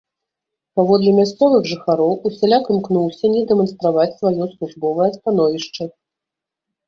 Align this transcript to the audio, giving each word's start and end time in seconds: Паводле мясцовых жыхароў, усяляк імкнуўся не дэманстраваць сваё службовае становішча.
Паводле 0.79 1.11
мясцовых 1.17 1.67
жыхароў, 1.71 2.13
усяляк 2.29 2.63
імкнуўся 2.75 3.25
не 3.35 3.43
дэманстраваць 3.51 4.09
сваё 4.19 4.43
службовае 4.55 5.11
становішча. 5.19 5.83